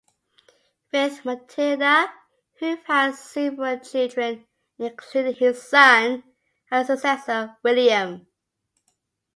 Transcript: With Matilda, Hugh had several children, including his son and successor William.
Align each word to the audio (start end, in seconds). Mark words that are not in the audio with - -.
With 0.91 1.25
Matilda, 1.25 2.11
Hugh 2.57 2.79
had 2.87 3.13
several 3.13 3.77
children, 3.81 4.47
including 4.79 5.35
his 5.35 5.61
son 5.61 6.23
and 6.71 6.87
successor 6.87 7.55
William. 7.61 8.25